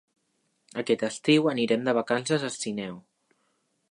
Aquest 0.83 1.03
estiu 1.07 1.51
anirem 1.51 1.85
de 1.89 1.95
vacances 1.99 2.49
a 2.49 2.51
Sineu. 2.57 2.99